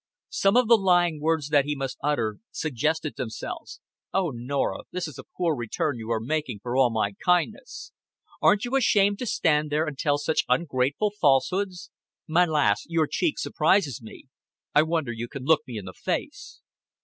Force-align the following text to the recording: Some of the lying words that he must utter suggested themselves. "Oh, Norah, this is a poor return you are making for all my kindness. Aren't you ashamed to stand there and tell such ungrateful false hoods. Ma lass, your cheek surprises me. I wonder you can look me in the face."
Some 0.31 0.57
of 0.57 0.67
the 0.67 0.79
lying 0.79 1.21
words 1.21 1.49
that 1.49 1.65
he 1.65 1.75
must 1.75 1.99
utter 2.03 2.39
suggested 2.49 3.15
themselves. 3.17 3.79
"Oh, 4.11 4.31
Norah, 4.31 4.85
this 4.91 5.07
is 5.07 5.19
a 5.19 5.23
poor 5.37 5.55
return 5.55 5.99
you 5.99 6.09
are 6.09 6.19
making 6.19 6.61
for 6.63 6.75
all 6.75 6.89
my 6.89 7.11
kindness. 7.23 7.91
Aren't 8.41 8.65
you 8.65 8.75
ashamed 8.75 9.19
to 9.19 9.27
stand 9.27 9.69
there 9.71 9.85
and 9.85 9.99
tell 9.99 10.17
such 10.17 10.43
ungrateful 10.49 11.11
false 11.11 11.49
hoods. 11.49 11.91
Ma 12.27 12.45
lass, 12.45 12.83
your 12.89 13.05
cheek 13.05 13.37
surprises 13.37 14.01
me. 14.01 14.23
I 14.73 14.81
wonder 14.81 15.11
you 15.11 15.27
can 15.27 15.43
look 15.43 15.61
me 15.67 15.77
in 15.77 15.85
the 15.85 15.93
face." 15.93 16.61